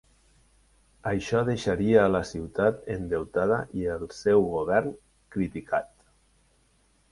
[1.11, 4.99] Això deixaria a la ciutat endeutada i el seu govern
[5.37, 5.89] criticat.